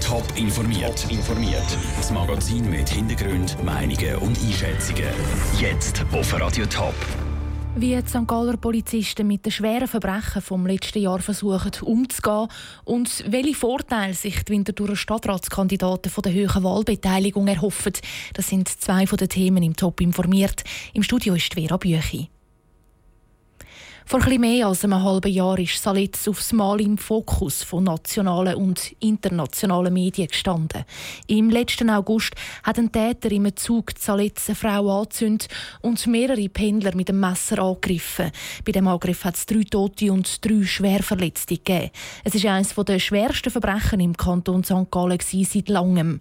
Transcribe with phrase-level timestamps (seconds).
[0.00, 1.10] Top informiert.
[1.10, 1.66] informiert.
[1.96, 5.08] Das Magazin mit Hintergrund, Meinungen und Einschätzungen.
[5.58, 6.94] Jetzt auf Radio Top.
[7.76, 8.28] Wie die St.
[8.28, 12.46] Galler Polizisten mit den schweren Verbrechen vom letzten Jahr versuchen umzugehen
[12.84, 17.94] und welche Vorteile sich die Winterthurer Stadtratskandidaten von der höheren Wahlbeteiligung erhoffen,
[18.34, 20.62] das sind zwei von den Themen im Top informiert.
[20.92, 22.30] Im Studio ist Vera Büchi.
[24.06, 28.54] Vor etwas mehr als einem halben Jahr ist Salitz aufs Mal im Fokus von nationalen
[28.54, 30.84] und internationalen Medien gestanden.
[31.26, 35.48] Im letzten August hat ein Täter im Zug Salitz eine Frau angezündet
[35.80, 38.30] und mehrere Pendler mit dem Messer angegriffen.
[38.66, 41.90] Bei dem Angriff hat es drei Tote und drei Schwerverletzte gegeben.
[42.24, 44.90] Es ist eines der schwersten Verbrechen im Kanton St.
[44.90, 46.20] Gallen seit langem.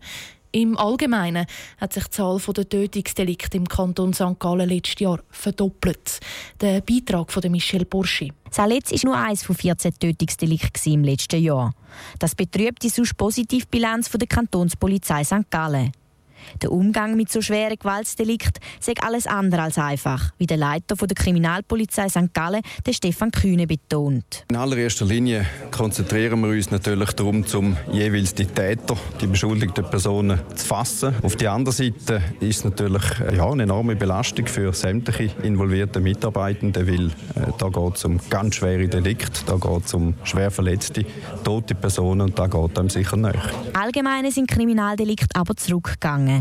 [0.56, 1.48] Im Allgemeinen
[1.82, 4.38] hat sich die Zahl der Tötungsdelikte im Kanton St.
[4.38, 6.20] Gallen letztes Jahr verdoppelt.
[6.62, 8.32] Der Beitrag von Michel Burschi.
[8.52, 11.74] Salitz war nur eines von 14 Tötungsdelikten im letzten Jahr.
[12.20, 15.50] Das betrübt die sonst Positivbilanz der Kantonspolizei St.
[15.50, 15.92] Gallen.
[16.62, 21.16] Der Umgang mit so schweren Gewaltdelikten sei alles andere als einfach, wie der Leiter der
[21.16, 22.34] Kriminalpolizei St.
[22.34, 24.46] Gallen, der Stefan Kühne, betont.
[24.50, 30.40] In allererster Linie konzentrieren wir uns natürlich darum, zum jeweils die Täter, die beschuldigten Personen
[30.56, 31.16] zu fassen.
[31.22, 33.04] Auf der anderen Seite ist es natürlich
[33.36, 38.56] ja, eine enorme Belastung für sämtliche involvierte Mitarbeitende, weil äh, da geht es um ganz
[38.56, 41.06] schwere Delikte, da geht es um schwer verletzte,
[41.44, 43.40] tote Personen und da geht einem sicher nicht.
[43.74, 46.33] Allgemein sind Kriminaldelikte aber zurückgegangen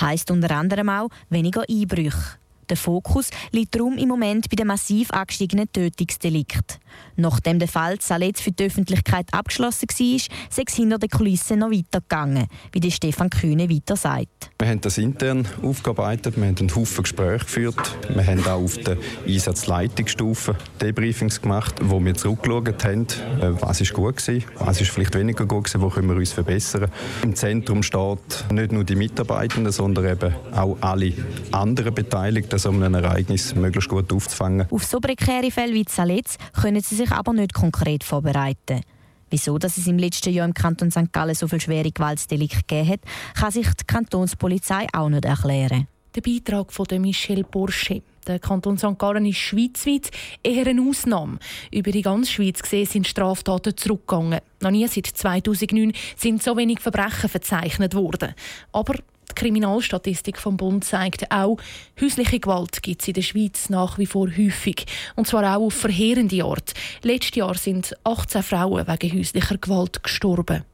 [0.00, 2.38] heißt unter anderem auch weniger Einbrüche.
[2.68, 6.78] Der Fokus liegt darum im Moment bei den massiv angestiegenen Tötungsdelikten.
[7.16, 10.18] Nachdem der Fall Saletz für die Öffentlichkeit abgeschlossen war,
[10.50, 14.50] sei es hinter den Kulissen noch weitergegangen, wie der Stefan Kühne weiter sagt.
[14.58, 18.78] Wir haben das intern aufgearbeitet, wir haben einen Haufen Gespräche geführt, wir haben auch auf
[18.78, 23.06] der Einsatzleitungsstufe Debriefings gemacht, wo wir zurückgeschaut haben,
[23.40, 26.32] äh, was ist gut war, was ist vielleicht weniger gut gewesen, wo können wir uns
[26.32, 26.90] verbessern.
[27.22, 31.12] Im Zentrum steht nicht nur die Mitarbeitenden, sondern eben auch alle
[31.52, 34.66] anderen Beteiligten, so ein Ereignis möglichst gut aufzufangen.
[34.70, 38.82] Auf so prekäre Fälle wie Saletz können sie sich aber nicht konkret vorbereiten.
[39.30, 41.12] Wieso dass es im letzten Jahr im Kanton St.
[41.12, 43.00] Gallen so viele schwere Gewaltdelikte gegeben hat,
[43.34, 45.86] kann sich die Kantonspolizei auch nicht erklären.
[46.14, 48.02] Der Beitrag von Michel Bursche.
[48.26, 48.98] Der Kanton St.
[48.98, 50.10] Gallen ist schweizweit
[50.42, 51.38] eher eine Ausnahme.
[51.70, 54.40] Über die ganze Schweiz gesehen sind Straftaten zurückgegangen.
[54.60, 58.34] Noch nie seit 2009 sind so wenig Verbrechen verzeichnet worden.
[58.72, 58.94] Aber
[59.30, 61.58] die Kriminalstatistik vom Bund zeigt auch,
[62.00, 64.86] häusliche Gewalt gibt es in der Schweiz nach wie vor häufig.
[65.16, 66.74] Und zwar auch auf verheerende Art.
[67.02, 70.64] Letztes Jahr sind 18 Frauen wegen häuslicher Gewalt gestorben.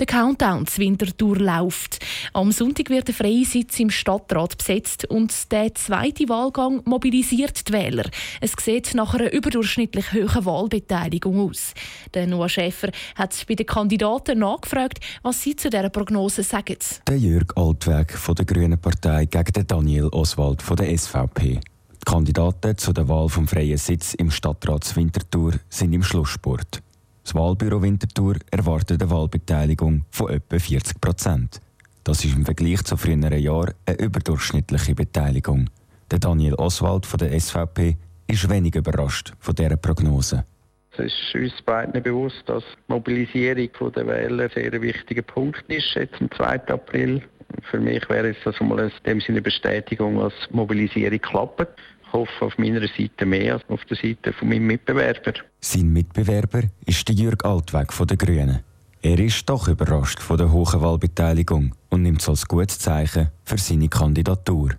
[0.00, 1.98] Der Countdown zur Wintertour läuft.
[2.32, 7.74] Am Sonntag wird der freie Sitz im Stadtrat besetzt und der zweite Wahlgang mobilisiert die
[7.74, 8.08] Wähler.
[8.40, 11.74] Es sieht nach einer überdurchschnittlich hohen Wahlbeteiligung aus.
[12.14, 16.78] Der Noah Schäfer hat bei den Kandidaten nachgefragt, was sie zu dieser Prognose sagen.
[17.06, 21.60] Der Jörg Altweg von der Grünen Partei gegen den Daniel Oswald von der SVP.
[21.60, 26.80] Die Kandidaten zu der Wahl vom freien Sitz im Stadtrat Winterthur sind im Schlusssport.
[27.30, 31.60] Das Wahlbüro Winterthur erwartet eine Wahlbeteiligung von etwa 40 Prozent.
[32.02, 35.70] Das ist im Vergleich zu früheren Jahren eine überdurchschnittliche Beteiligung.
[36.10, 37.96] Der Daniel Oswald von der SVP
[38.26, 40.44] ist wenig überrascht von dieser Prognose.
[40.90, 45.94] Es ist uns beiden bewusst, dass die Mobilisierung der Wähler ein sehr wichtiger Punkt ist,
[45.94, 46.66] jetzt am 2.
[46.66, 47.22] April.
[47.70, 51.68] Für mich wäre es das einmal in dem Sinne Bestätigung, dass die Mobilisierung klappt.
[52.10, 55.32] Ich hoffe auf meiner Seite mehr als auf der Seite von meinem Mitbewerber.
[55.60, 58.64] Sein Mitbewerber ist der Jürg Altweg von den Grünen.
[59.00, 63.58] Er ist doch überrascht von der hohen Wahlbeteiligung und nimmt es als gutes Zeichen für
[63.58, 64.70] seine Kandidatur.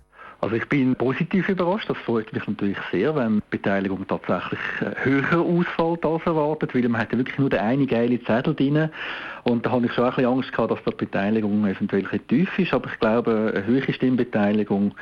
[0.42, 1.88] Also ich bin positiv überrascht.
[1.88, 6.86] Das freut mich natürlich sehr, wenn die Beteiligung tatsächlich äh, höher ausfällt als erwartet, weil
[6.86, 8.90] man hat ja wirklich nur den einen geilen Zettel drin.
[9.44, 12.58] Und da habe ich schon ein bisschen Angst gehabt, dass die Beteiligung eventuell ein tief
[12.58, 12.74] ist.
[12.74, 14.92] Aber ich glaube, eine höhere Stimmbeteiligung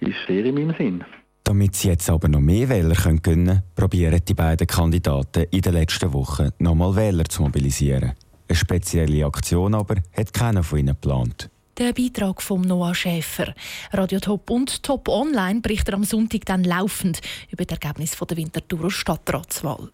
[0.00, 1.04] ist sehr in meinem Sinn.
[1.50, 5.72] Damit sie jetzt aber noch mehr Wähler können können probieren die beiden Kandidaten in den
[5.72, 8.12] letzten Wochen nochmal Wähler zu mobilisieren.
[8.46, 11.50] Eine spezielle Aktion aber hat keiner von ihnen geplant.
[11.76, 13.52] Der Beitrag von Noah Schäfer.
[13.90, 17.20] Radio Top und Top Online berichten am Sonntag dann laufend
[17.50, 19.90] über das Ergebnis der Winterthurer Stadtratswahl.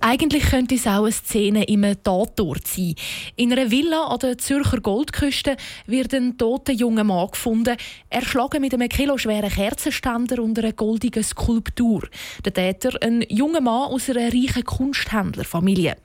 [0.00, 2.94] Eigentlich könnte es auch eine Szene im Tatort sein.
[3.34, 5.56] In einer Villa an der Zürcher Goldküste
[5.86, 7.76] wird ein toter junger Mann gefunden,
[8.08, 12.08] erschlagen mit einem kiloschweren Kerzenständer und einer goldigen Skulptur.
[12.44, 15.96] Der Täter, ein junger Mann aus einer reichen Kunsthändlerfamilie.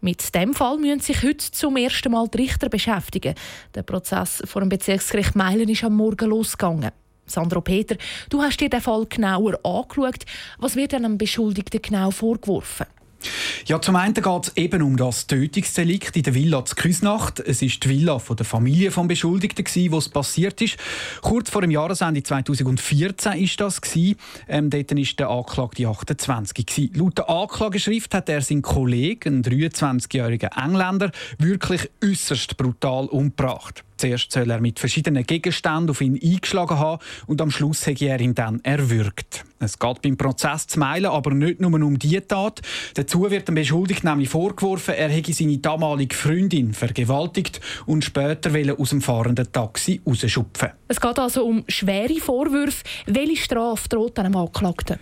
[0.00, 3.34] Mit dem Fall müssen sich heute zum ersten Mal die Richter beschäftigen.
[3.74, 6.92] Der Prozess vor dem Bezirksgericht Meilen ist am Morgen losgegangen.
[7.26, 7.96] Sandro Peter,
[8.30, 10.24] du hast dir den Fall genauer angeschaut.
[10.58, 12.86] Was wird einem Beschuldigten genau vorgeworfen?
[13.66, 17.40] Ja, zum einen geht es eben um das Tötungsdelikt in der Villa zu Küsnacht.
[17.40, 20.76] Es ist die Villa von der Familie des Beschuldigten, wo es passiert ist.
[21.20, 23.80] Kurz vor dem Jahresende 2014 ist das
[24.48, 26.94] Ähm, dort war der Anklagte 28 gewesen.
[26.94, 33.84] Laut der Anklageschrift hat er seinen Kollegen, einen 23-jährigen Engländer, wirklich äußerst brutal umgebracht.
[34.02, 38.18] Zuerst soll er mit verschiedenen Gegenständen auf ihn eingeschlagen haben und am Schluss hat er
[38.20, 39.44] ihn dann erwürgt.
[39.60, 42.60] Es geht beim Prozess zu Meilen aber nicht nur um diese Tat.
[42.94, 48.90] Dazu wird dem Beschuldigten nämlich vorgeworfen, er hätte seine damalige Freundin vergewaltigt und später aus
[48.90, 50.70] dem fahrenden Taxi rausschupfen.
[50.88, 52.82] Es geht also um schwere Vorwürfe.
[53.06, 54.98] Welche Strafe droht einem Anklagten?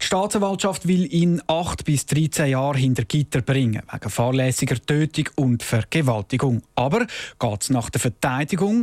[0.00, 5.62] Die Staatsanwaltschaft will ihn 8 bis 13 Jahre hinter Gitter bringen, wegen fahrlässiger Tötung und
[5.62, 6.62] Vergewaltigung.
[6.74, 7.06] Aber
[7.38, 8.35] geht es nach der Verteidigung,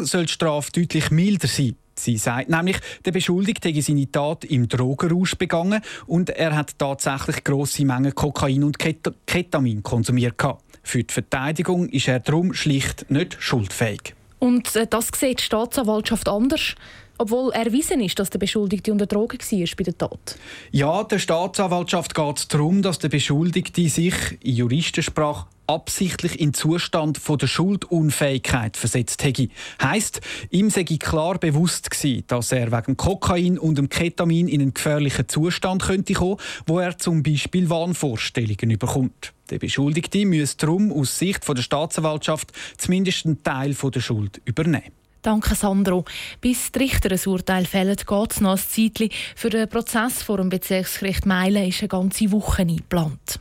[0.05, 1.75] soll die Strafe deutlich milder sein.
[1.95, 7.43] Sie sagt nämlich, der Beschuldigte hätte seine Tat im Drogenrausch begangen und er hat tatsächlich
[7.43, 10.41] grosse Mengen Kokain und Ketamin konsumiert.
[10.81, 14.15] Für die Verteidigung ist er darum schlicht nicht schuldfähig.
[14.39, 16.75] Und äh, das sieht die Staatsanwaltschaft anders?
[17.23, 20.37] Obwohl erwiesen ist, dass der Beschuldigte unter Drogen war bei der Tat.
[20.71, 27.17] Ja, der Staatsanwaltschaft geht es darum, dass der Beschuldigte sich in Juristensprache absichtlich in Zustand
[27.17, 29.47] von der Schuldunfähigkeit versetzt hätte.
[29.81, 34.73] Heißt, ihm sei klar bewusst gewesen, dass er wegen Kokain und dem Ketamin in einen
[34.73, 39.31] gefährlichen Zustand könnte kommen, wo er zum Beispiel Wahnvorstellungen bekommt.
[39.49, 45.02] Der Beschuldigte müsste darum aus Sicht der Staatsanwaltschaft zumindest einen Teil der Schuld übernehmen.
[45.23, 46.05] Danke, Sandro.
[46.41, 49.09] Bis die Richter ein Urteil fällen, geht es noch ein Zeitchen.
[49.35, 53.39] Für den Prozess vor dem Bezirksgericht Meilen ist eine ganze Woche eingeplant.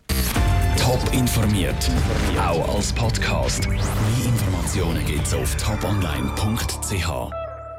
[0.78, 1.90] Top informiert,
[2.38, 3.68] auch als Podcast.
[3.68, 3.78] Mehr
[4.24, 7.41] Informationen gibt es auf toponline.ch.